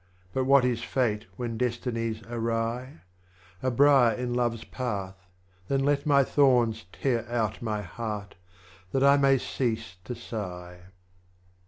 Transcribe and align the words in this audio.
But 0.33 0.45
what 0.45 0.65
is 0.65 0.81
Fate 0.81 1.27
when 1.35 1.59
Destiny 1.59 2.11
's 2.15 2.23
awry? 2.23 3.01
A 3.61 3.69
Briar 3.69 4.15
in 4.15 4.33
Love's 4.33 4.63
Path, 4.63 5.13
then 5.67 5.81
let 5.83 6.07
my 6.07 6.23
Thorns 6.23 6.85
Tear 6.91 7.23
out 7.29 7.61
my 7.61 7.83
Heart, 7.83 8.33
that 8.93 9.03
I 9.03 9.15
may 9.17 9.37
cease 9.37 9.97
to 10.05 10.15
sigh. 10.15 10.79